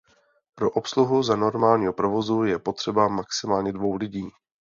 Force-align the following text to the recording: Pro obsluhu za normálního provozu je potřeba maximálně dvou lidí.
Pro 0.55 0.71
obsluhu 0.71 1.23
za 1.23 1.35
normálního 1.35 1.93
provozu 1.93 2.43
je 2.43 2.59
potřeba 2.59 3.07
maximálně 3.07 3.73
dvou 3.73 3.95
lidí. 3.95 4.29